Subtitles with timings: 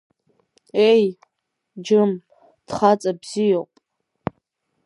[0.89, 1.05] Еи,
[1.85, 2.11] џьым,
[2.67, 3.71] дхаҵа бзиоуп.